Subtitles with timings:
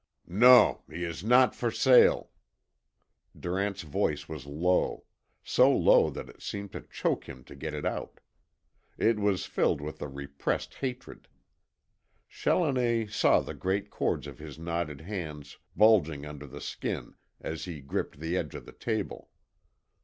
[0.25, 2.31] "Non, he is not for sale."
[3.39, 5.03] Durant's voice was low;
[5.43, 8.19] so low that it seemed to choke him to get it out.
[8.97, 11.27] It was filled with a repressed hatred.
[12.27, 17.79] Challoner saw the great cords of his knotted hands bulging under the skin as he
[17.79, 19.29] gripped the edge of the table.